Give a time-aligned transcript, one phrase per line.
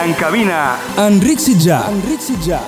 [0.00, 1.82] En cabina, Enric Sitjà.
[1.92, 2.60] Enric Sitjà.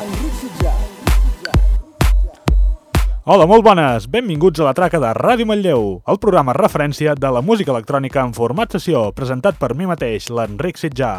[3.25, 4.05] Hola, molt bones!
[4.13, 8.37] Benvinguts a la traca de Ràdio Manlleu, el programa referència de la música electrònica en
[8.37, 11.15] format sessió, presentat per mi mateix, l'Enric Sitjà.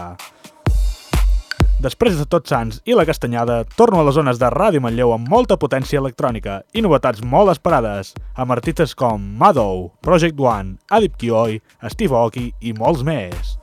[1.81, 5.33] Després de Tots Sants i la Castanyada, torno a les zones de Ràdio Manlleu amb
[5.33, 11.63] molta potència electrònica i novetats molt esperades, amb artistes com Madow, Project One, Adip Kioi,
[11.89, 13.57] Steve Aoki i molts més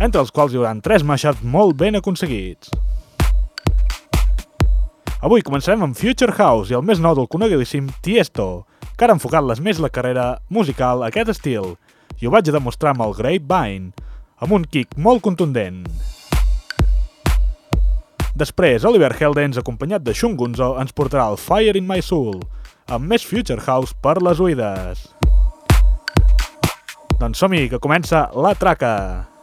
[0.00, 2.70] entre els quals hi haurà tres mashups molt ben aconseguits.
[5.24, 8.66] Avui començarem amb Future House i el més nou del conegudíssim Tiesto,
[8.96, 11.72] que ha enfocat les més la carrera musical a aquest estil,
[12.20, 13.92] i ho vaig a demostrar amb el Grapevine,
[14.40, 15.84] amb un kick molt contundent.
[18.36, 22.42] Després, Oliver Heldens, acompanyat de Shun Gunzo, ens portarà el Fire in My Soul,
[22.92, 25.06] amb més Future House per les oïdes.
[27.16, 29.35] Doncs som-hi, que comença la traca!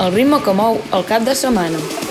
[0.00, 2.09] El ritme que mou el cap de setmana.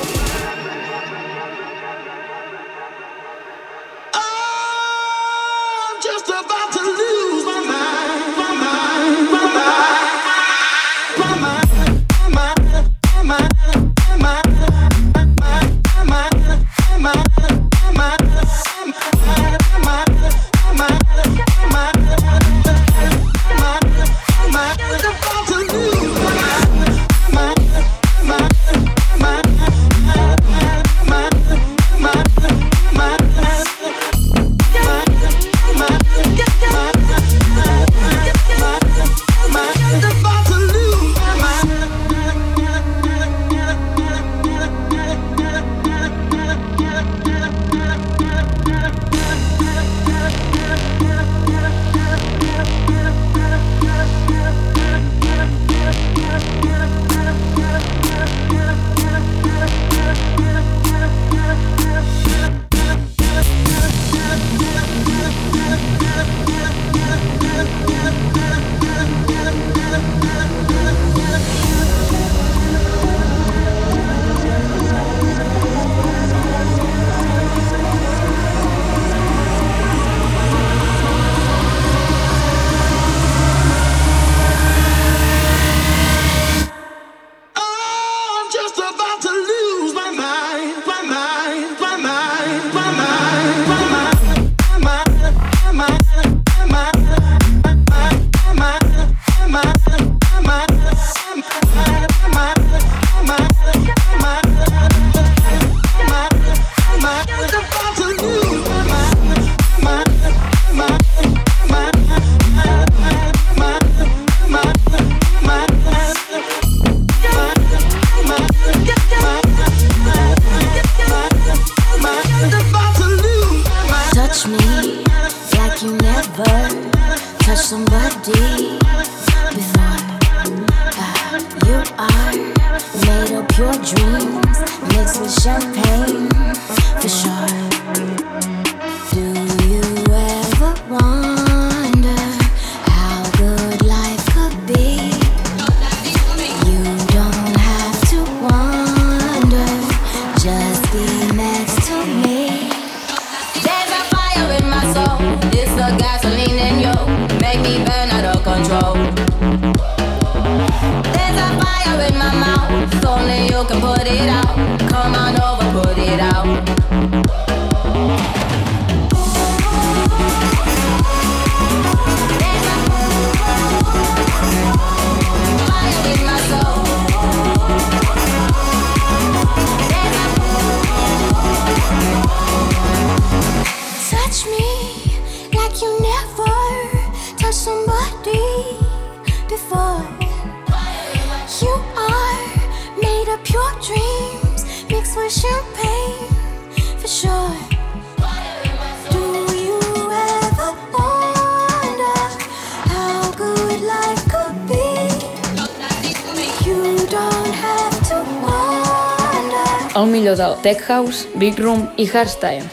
[209.96, 212.64] El millor del Tech House, Big Room i Hardstyle.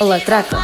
[0.00, 0.58] La traca.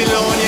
[0.00, 0.39] Babylon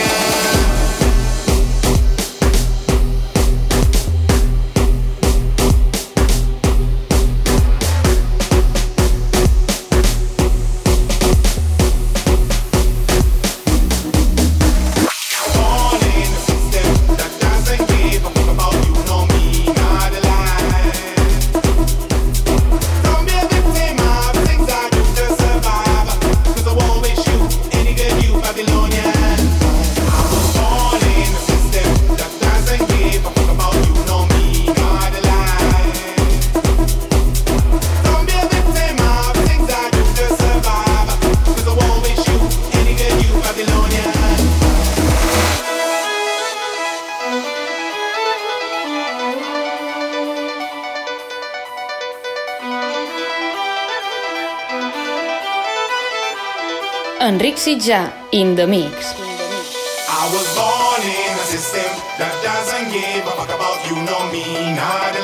[57.73, 59.15] In the mix.
[59.17, 61.89] I was born in a system
[62.21, 63.97] that doesn't give a fuck about you
[64.29, 65.17] me, not.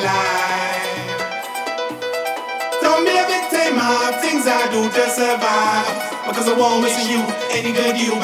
[2.81, 7.21] Don't be a victim of things I do to survive, because I won't miss you,
[7.53, 8.17] any good you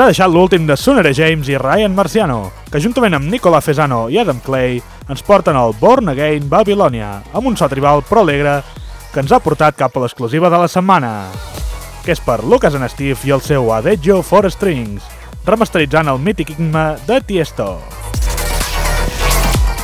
[0.00, 4.16] Ha deixat l'últim de Sunere James i Ryan Marciano, que juntament amb Nicola Fesano i
[4.16, 4.78] Adam Clay
[5.12, 8.54] ens porten el Born Again Babylonia, amb un so tribal però alegre
[9.12, 11.10] que ens ha portat cap a l'exclusiva de la setmana,
[12.00, 15.04] que és per Lucas and Steve i el seu Adagio for Strings,
[15.44, 17.74] remasteritzant el mític himne de Tiesto.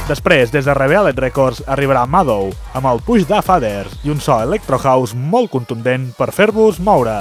[0.08, 4.40] Després, des de Revealed Records, arribarà Madow, amb el Push Da Fathers i un so
[4.40, 7.18] electro house molt contundent per fer-vos moure.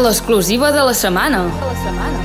[0.00, 1.44] L'exclusiva de la setmana.
[1.60, 2.19] La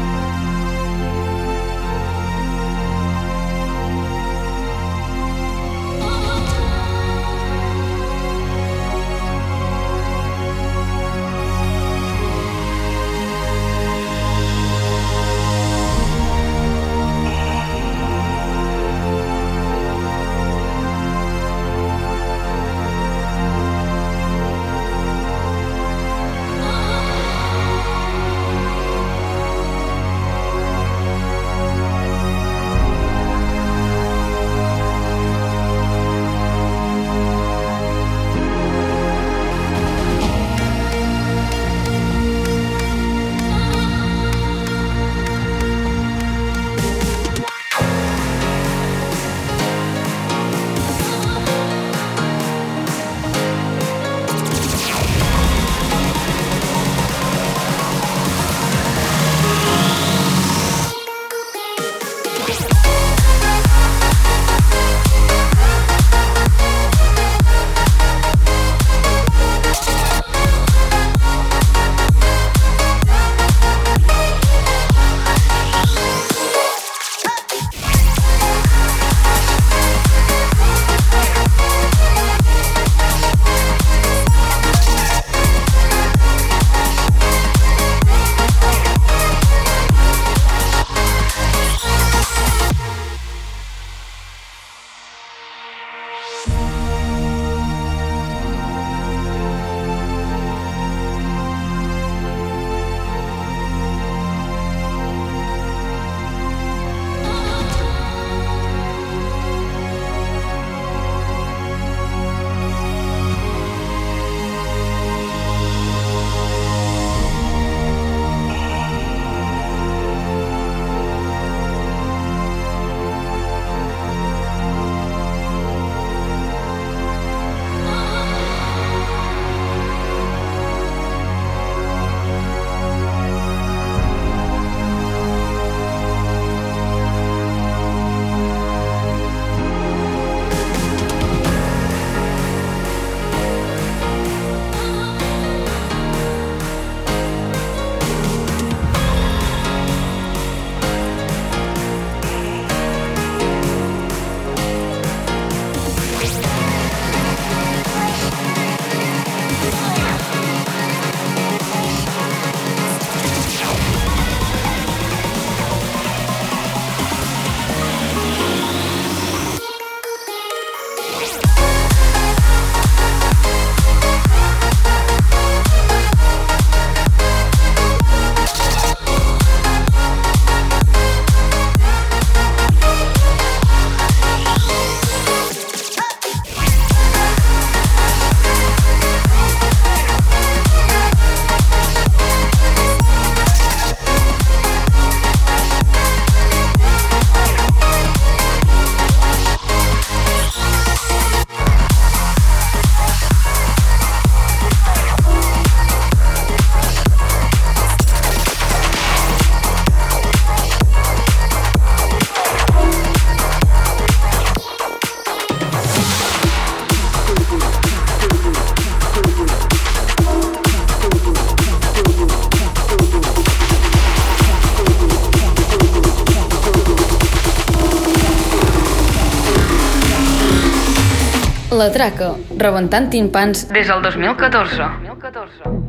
[231.95, 234.91] Traca, rebentant timpans des del 2014.
[235.07, 235.84] 2014.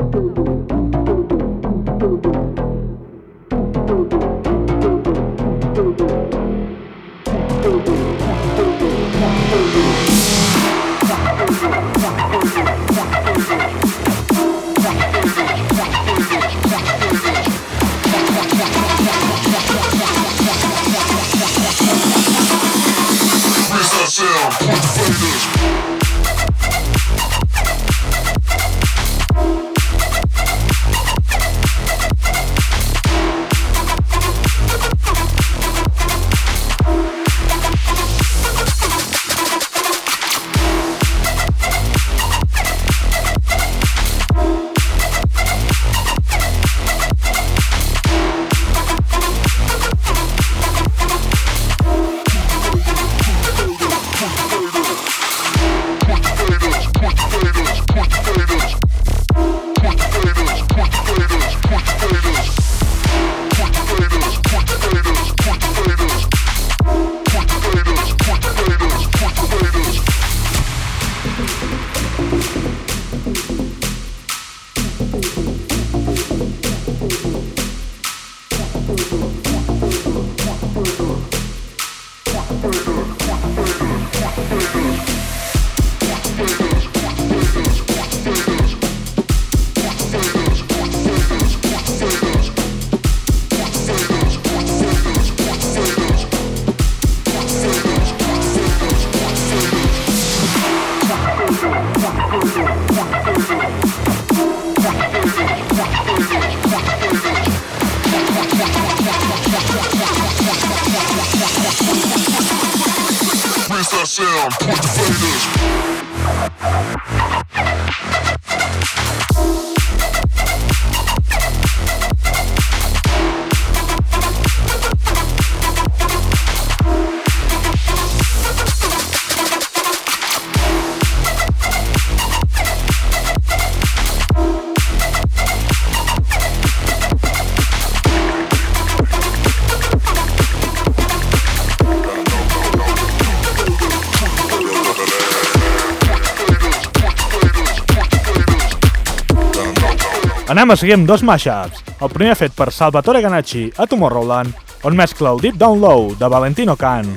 [150.57, 151.83] Anem a seguir amb dos mashups.
[152.01, 154.55] El primer fet per Salvatore Ganacci a Tomorrowland,
[154.89, 157.11] on mescla el Deep Down Low de Valentino Khan,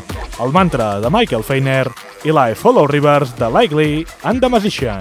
[0.44, 1.86] el mantra de Michael Feiner
[2.28, 5.00] i la Follow Rivers de Likely and the Musician.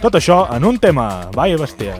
[0.00, 1.98] Tot això en un tema, vaya bestia.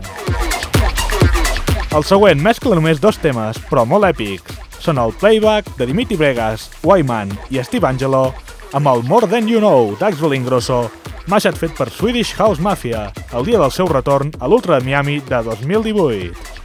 [1.93, 4.57] El següent mescla només dos temes, però molt èpics.
[4.81, 8.31] Són el Playback de Dimitri Vegas, Wyman i Steve Angelo,
[8.73, 10.85] amb el More Than You Know d'Axel Ingrosso
[11.31, 15.21] mashup fet per Swedish House Mafia, el dia del seu retorn a l'Ultra de Miami
[15.27, 16.60] de 2018.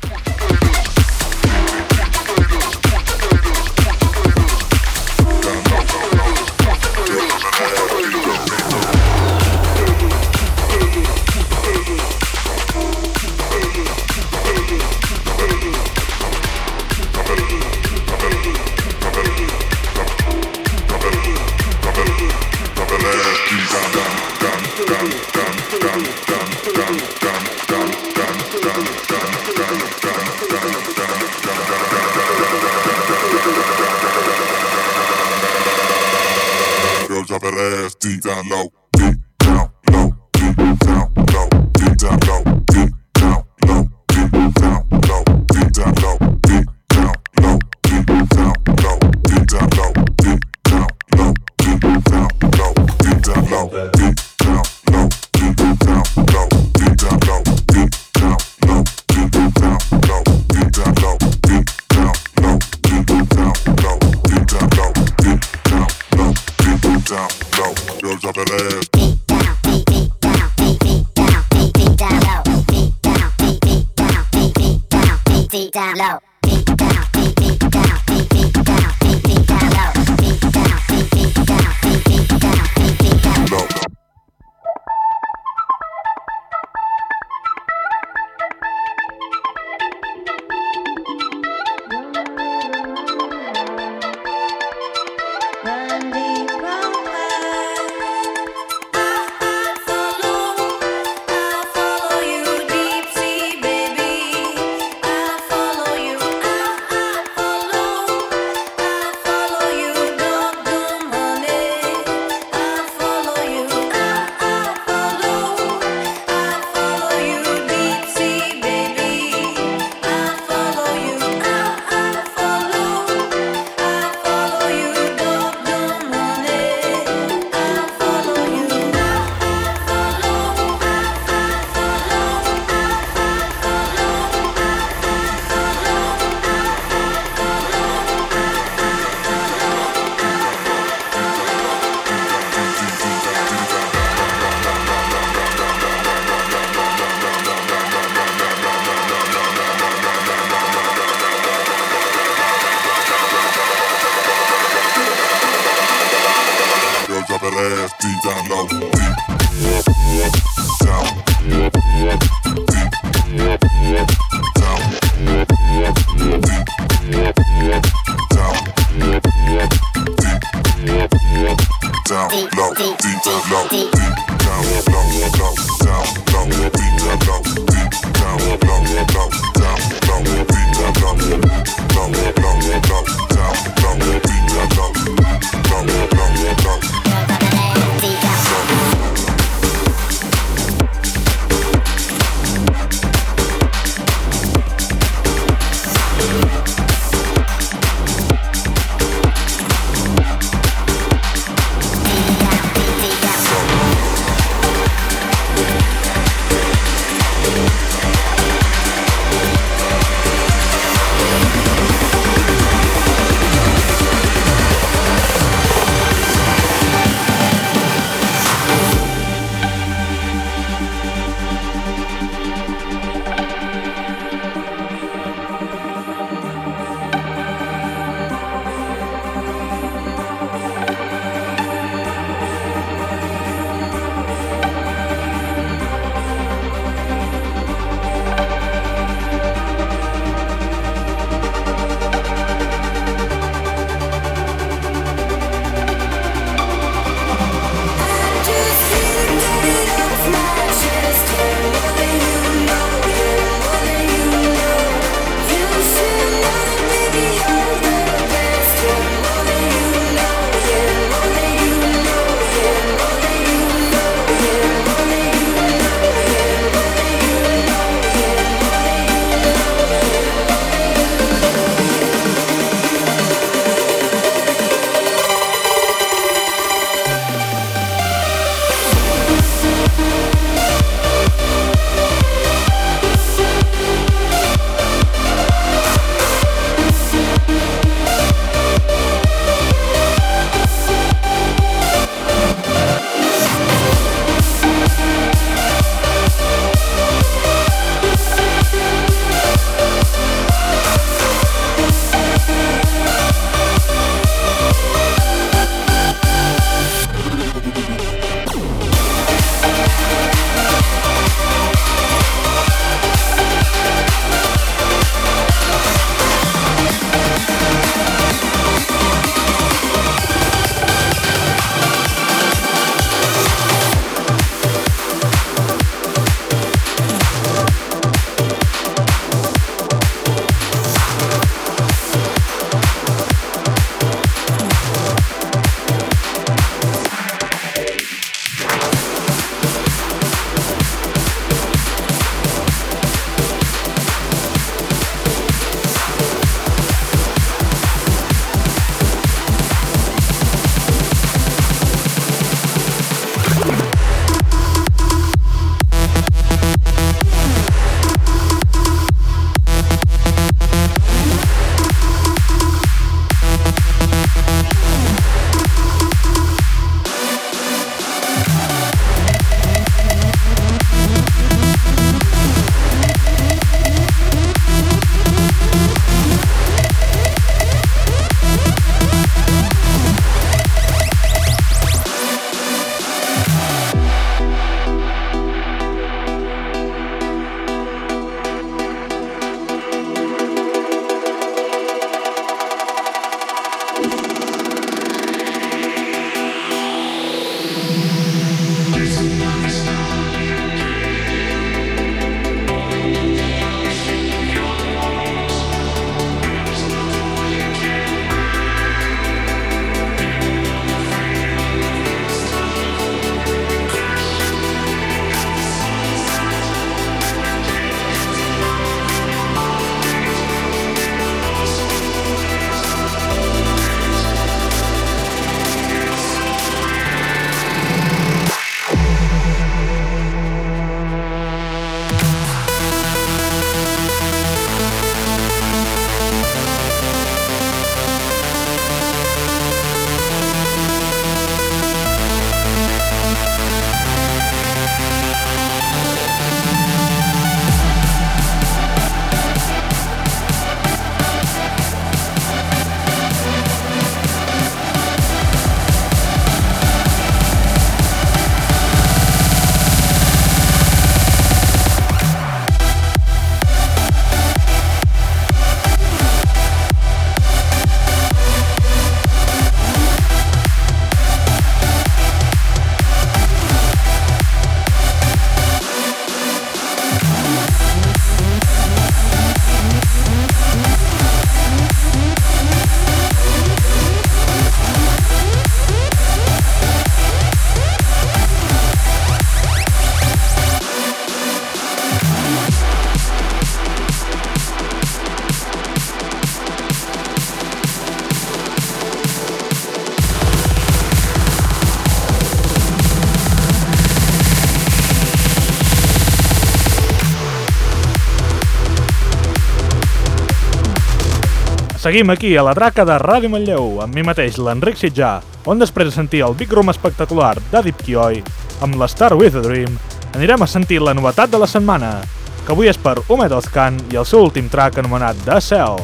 [512.05, 516.05] Seguim aquí a la draca de Ràdio Manlleu, amb mi mateix, l'Enric Sitjà, on després
[516.05, 518.43] de sentir el Big Room espectacular d'Adip Kioi,
[518.85, 519.95] amb l'Star With a Dream,
[520.37, 522.11] anirem a sentir la novetat de la setmana,
[522.59, 525.97] que avui és per Umed Ozcan i el seu últim track anomenat The Cell.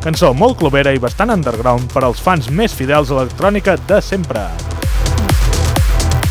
[0.00, 4.46] Cançó molt clubera i bastant underground per als fans més fidels a l'electrònica de sempre.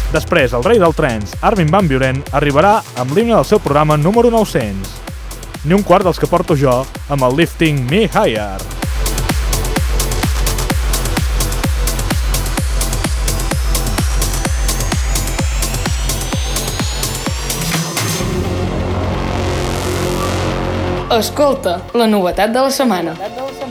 [0.10, 4.34] Després, el rei del trens, Armin Van Buren, arribarà amb l'himne del seu programa número
[4.34, 4.99] 900.
[5.70, 6.72] Ni un quart dels que porto jo
[7.14, 8.58] amb el Lifting Me Higher.
[21.20, 23.14] Escolta, la novetat de la setmana.
[23.22, 23.69] La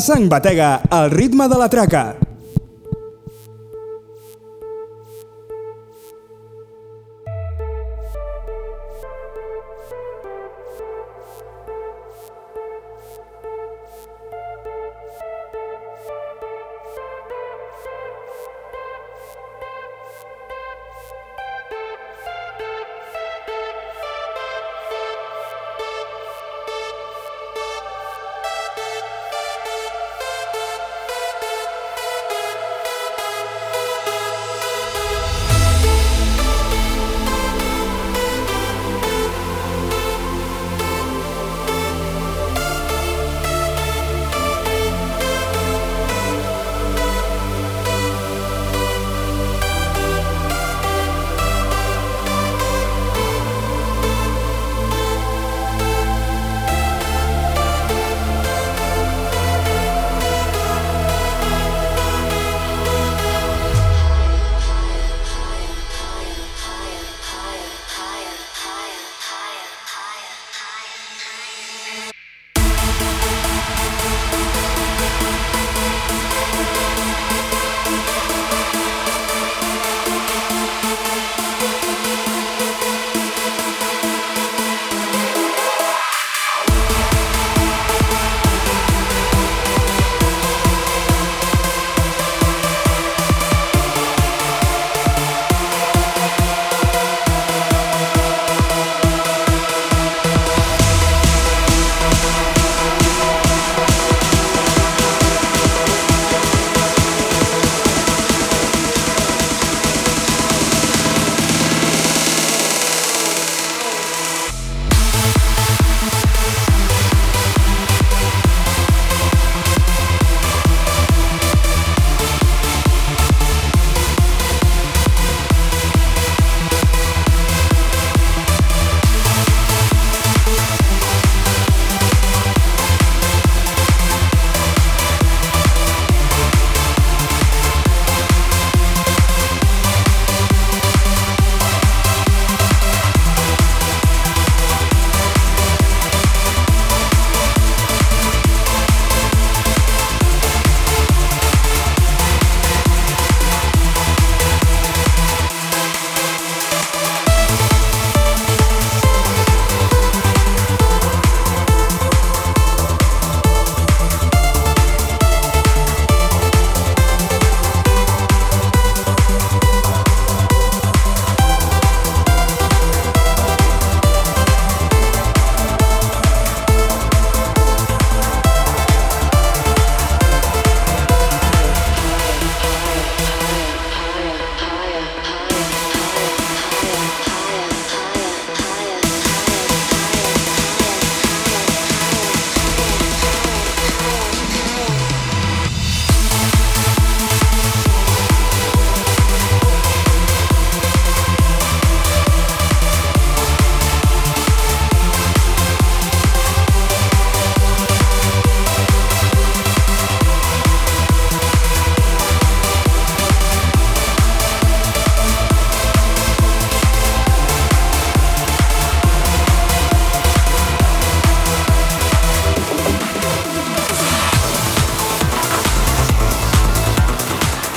[0.00, 2.25] sang batega al ritme de la traca.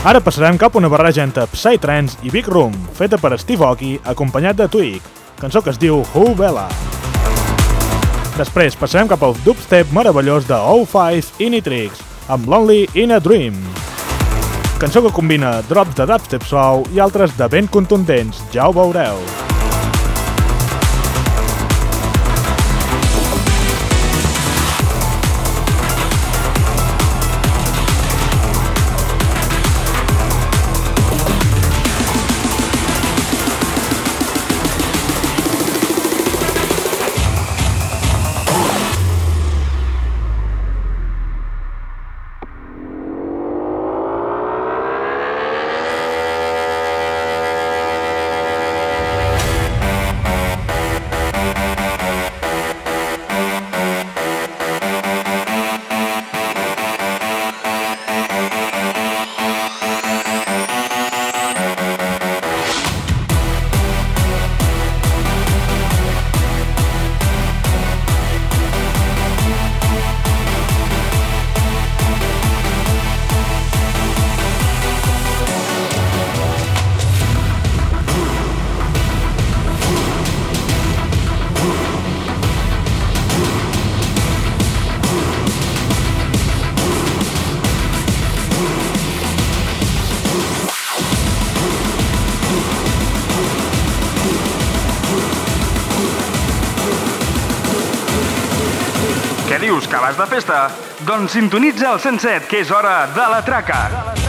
[0.09, 3.91] Ara passarem cap a una barreja entre Psytrance i Big Room, feta per Steve Aoki,
[4.09, 5.03] acompanyat de Twig,
[5.37, 6.63] cançó que es diu Who Bella.
[8.33, 13.61] Després passarem cap al dubstep meravellós de O5 i Nitrix, amb Lonely in a Dream.
[14.81, 19.21] Cançó que combina drops de dubstep suau i altres de ben contundents, ja ho veureu.
[99.59, 100.69] Dius, que vas de festa?
[101.05, 103.83] Doncs sintonitza el 107, que és hora de la traca.
[104.15, 104.28] Ei,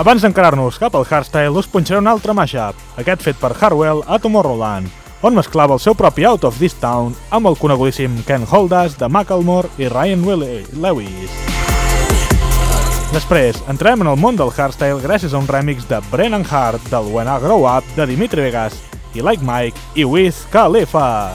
[0.00, 4.16] Abans d'encarar-nos cap al hardstyle, us punxaré un altre mashup, aquest fet per Harwell a
[4.22, 4.88] Tomorrowland,
[5.20, 9.08] on mesclava el seu propi Out of This Town amb el conegudíssim Ken Holdas de
[9.12, 11.36] Macklemore i Ryan Willi- Lewis.
[13.12, 17.10] Després, entrem en el món del hardstyle gràcies a un remix de Brennan Hart del
[17.12, 18.78] When I Grow Up de Dimitri Vegas
[19.12, 21.34] i Like Mike i Wiz Khalifa.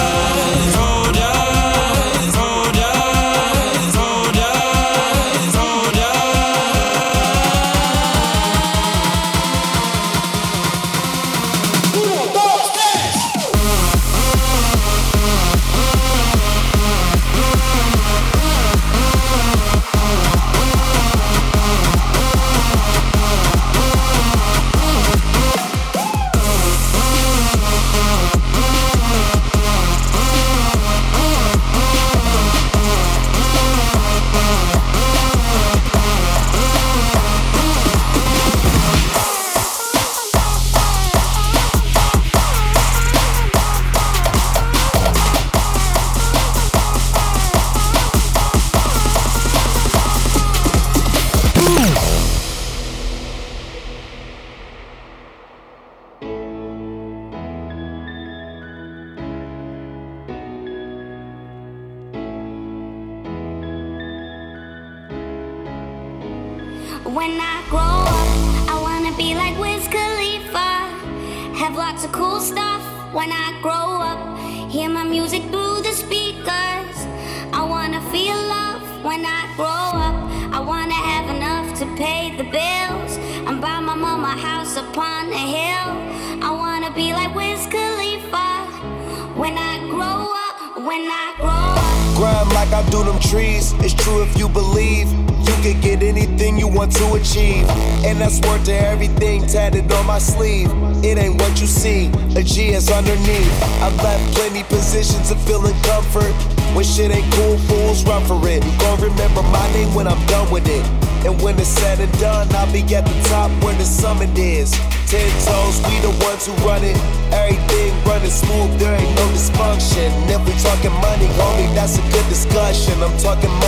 [121.75, 123.01] That's a good discussion.
[123.03, 123.60] I'm talking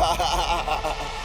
[0.00, 1.19] 哈哈哈哈哈哈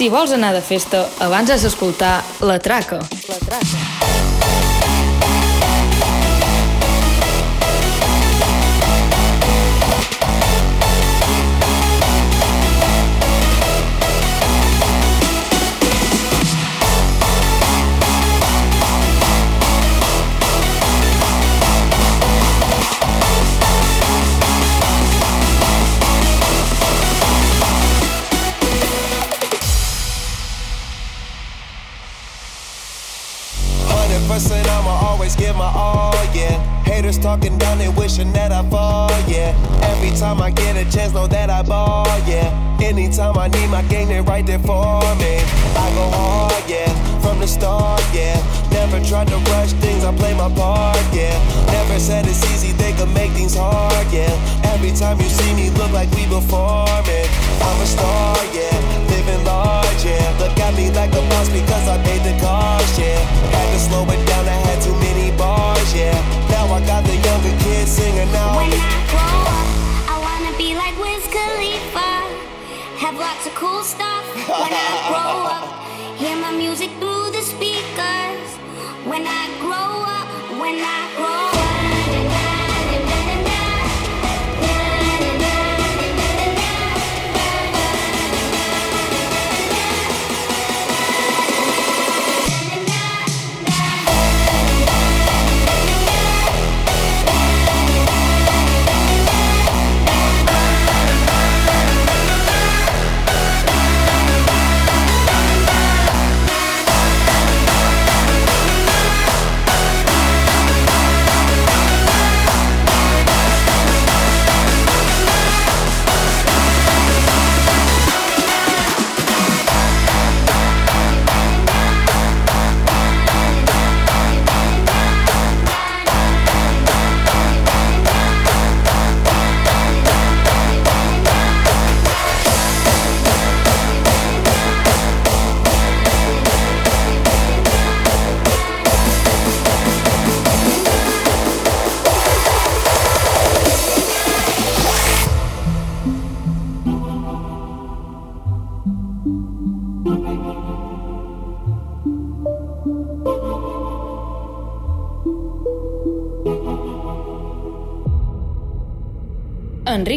[0.00, 2.14] Si vols anar de festa, abans has d'escoltar
[2.48, 3.04] La Traca.
[3.28, 3.99] La Traca.
[35.60, 36.56] My all, yeah.
[36.88, 39.52] Haters talking down and wishing that I fall, yeah.
[39.92, 42.48] Every time I get a chance, know that I ball, yeah.
[42.80, 45.34] Anytime I need my game, they right there for me.
[45.84, 46.88] I go hard, yeah,
[47.20, 48.40] from the start, yeah.
[48.72, 51.36] Never tried to rush things, I play my part, yeah.
[51.68, 54.32] Never said it's easy, they could make things hard, yeah.
[54.72, 57.28] Every time you see me, look like we performing.
[57.60, 58.76] I'm a star, yeah,
[59.12, 60.24] living large, yeah.
[60.40, 63.20] Look at me like a boss because I paid the cost, yeah.
[63.52, 65.49] Had to slow it down, I had too many bars,
[65.94, 66.14] yeah.
[66.50, 68.56] Now I got the younger kids singing now.
[68.56, 69.68] When I grow up,
[70.12, 72.10] I wanna be like Wiz Khalifa.
[73.02, 75.49] Have lots of cool stuff when I grow up.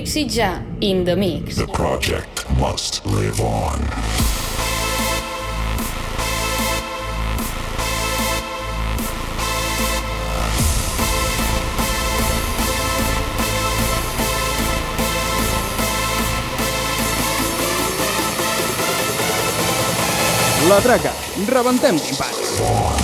[0.04, 1.56] Enric Sitjà, in the mix.
[1.56, 3.80] The project must live on.
[20.68, 21.14] La Traca.
[21.48, 23.03] Rebentem timpans.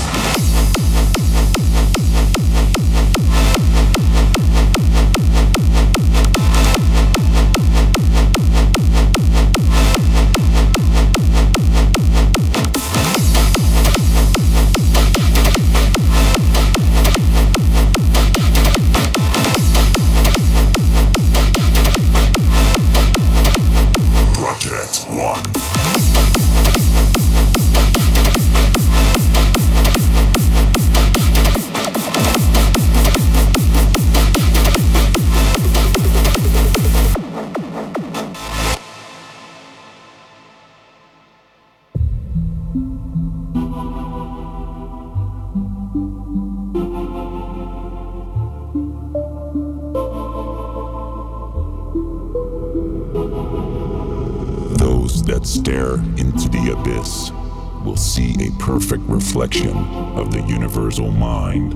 [59.29, 59.77] Reflection
[60.17, 61.75] of the universal mind,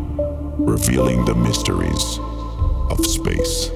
[0.58, 2.18] revealing the mysteries
[2.90, 3.70] of space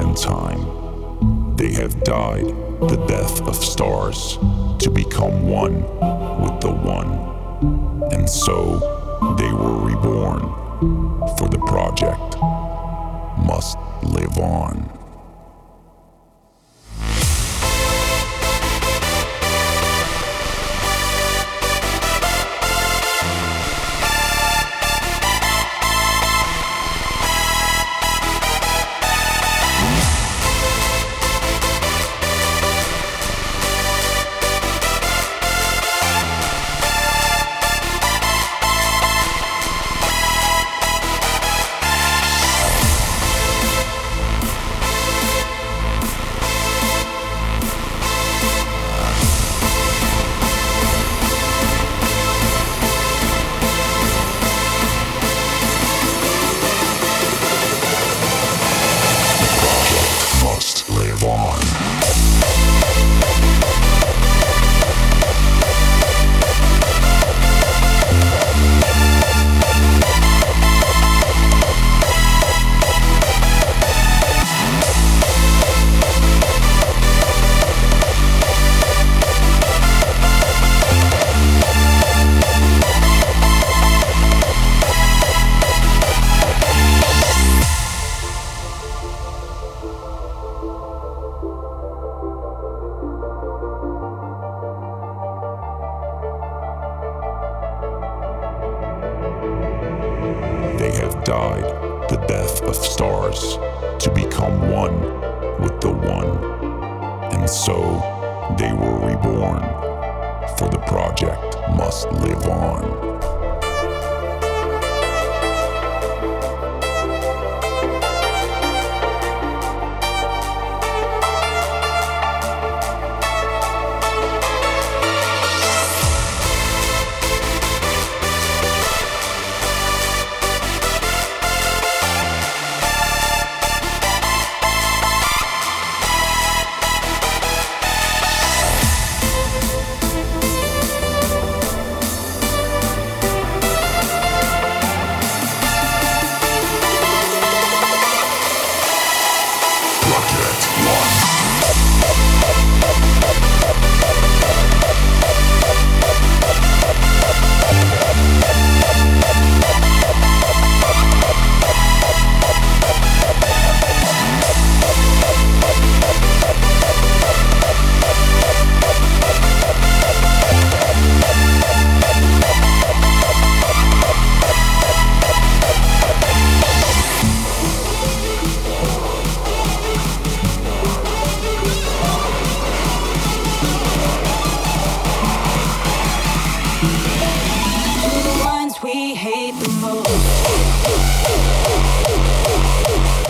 [0.00, 1.54] and time.
[1.56, 2.46] They have died
[2.80, 4.38] the death of stars
[4.78, 5.82] to become one
[6.40, 8.08] with the one.
[8.14, 8.78] And so
[9.36, 10.40] they were reborn,
[11.36, 12.40] for the project
[13.46, 14.95] must live on.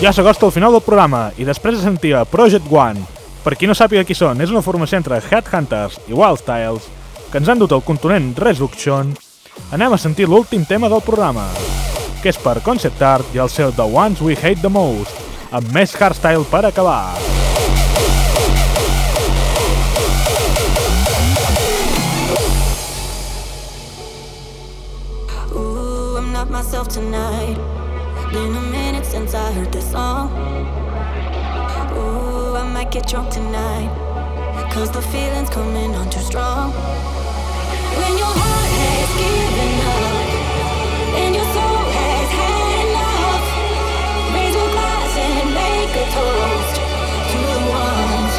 [0.07, 3.01] Ja s'acosta al final del programa i després de sentir a Project One.
[3.43, 6.85] Per qui no sàpiga qui són, és una formació entre Headhunters i Wild Styles
[7.27, 9.09] que ens han dut al continent Reduction.
[9.75, 11.43] Anem a sentir l'últim tema del programa,
[12.23, 15.11] que és per Concept Art i el seu The Ones We Hate the Most,
[15.51, 17.11] amb més hardstyle per acabar.
[25.51, 27.59] Ooh, I'm not myself tonight.
[28.31, 28.66] Been a
[29.47, 30.27] I heard this song.
[31.95, 33.89] Ooh, I might get drunk tonight.
[34.73, 36.71] Cause the feeling's coming on too strong.
[37.99, 40.27] When your heart has given up
[41.21, 43.45] and your soul has had enough,
[44.35, 46.75] raise your glass and make a toast
[47.31, 48.33] to the ones,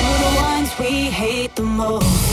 [0.00, 2.31] to the ones we hate the most.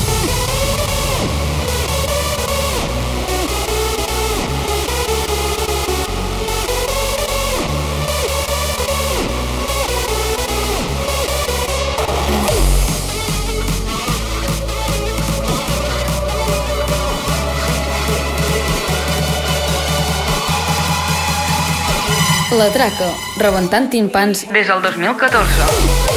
[22.58, 26.09] La Traca, rebentant timpans des del 2014.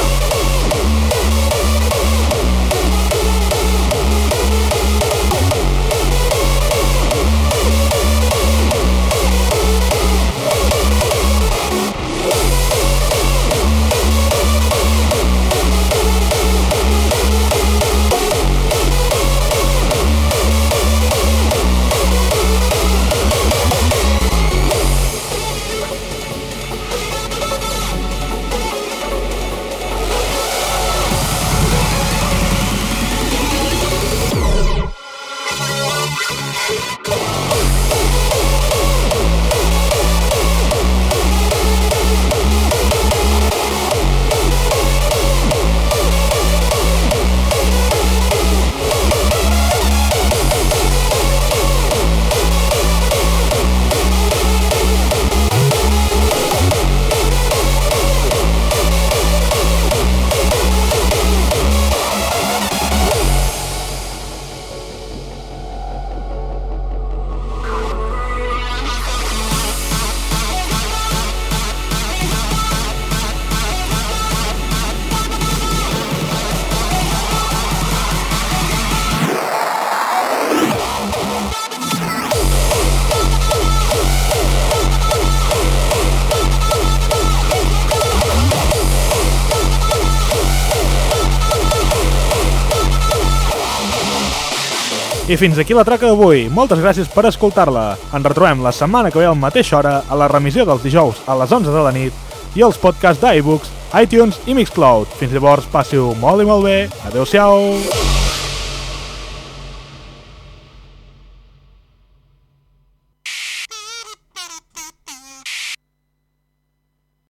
[95.33, 96.43] I fins aquí la traca d'avui.
[96.53, 97.95] Moltes gràcies per escoltar-la.
[98.12, 101.22] Ens retrobem la setmana que ve a la mateixa hora a la remissió dels dijous
[101.24, 103.72] a les 11 de la nit i els podcasts d'iBooks,
[104.03, 105.09] iTunes i Mixcloud.
[105.16, 106.78] Fins llavors, passiu molt i molt bé.
[107.09, 108.01] Adéu-siau!